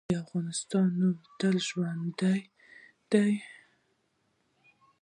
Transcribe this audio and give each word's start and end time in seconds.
د 0.09 0.11
افغانستان 0.23 0.87
نوم 0.99 1.17
تل 1.39 1.55
ژوندی 1.67 2.37
دی. 3.11 3.31